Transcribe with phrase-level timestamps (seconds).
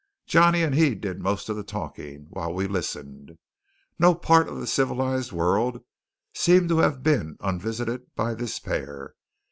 [0.25, 3.37] Johnny and he did most of the talking, while we listened.
[3.99, 5.83] No part of the civilized world
[6.33, 9.13] seemed to have been unvisited by this pair.